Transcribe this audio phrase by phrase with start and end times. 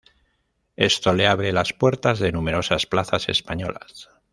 [0.77, 4.09] Esto le abre las puertas de numerosas plazas españolas.